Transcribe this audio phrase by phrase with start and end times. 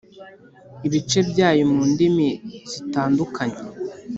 [0.87, 2.29] ibice byayo mu ndimi
[2.71, 3.59] zitandukanye.